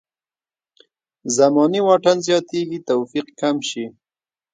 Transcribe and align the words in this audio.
زماني 1.37 1.81
واټن 1.87 2.17
زیاتېږي 2.27 2.79
توفیق 2.89 3.27
کم 3.39 3.55
شي. 3.69 3.85